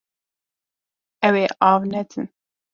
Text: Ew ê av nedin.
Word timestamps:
Ew 1.27 1.35
ê 1.43 1.45
av 1.71 1.81
nedin. 1.91 2.25